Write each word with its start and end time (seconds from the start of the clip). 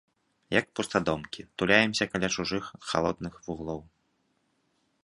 Як 0.59 0.65
пустадомкі, 0.79 1.45
туляемся 1.63 2.09
каля 2.15 2.29
чужых 2.37 2.65
халодных 2.93 3.33
вуглоў. 3.47 3.79